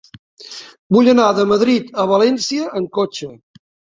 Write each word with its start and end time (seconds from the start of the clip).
Vull 0.95 1.09
anar 1.11 1.27
de 1.41 1.43
Madrid 1.51 1.93
a 2.03 2.07
València 2.13 2.65
en 2.81 2.87
cotxe. 2.99 3.29